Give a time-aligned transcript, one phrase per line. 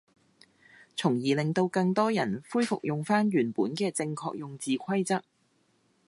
[0.97, 5.23] 從而令到更多人恢復用返原本嘅正確用字規則